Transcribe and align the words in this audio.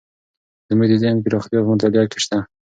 زموږ 0.67 0.87
د 0.89 0.93
ذهن 1.03 1.17
پراختیا 1.25 1.59
په 1.63 1.69
مطالعه 1.73 2.05
کې 2.11 2.19
شته. 2.25 2.37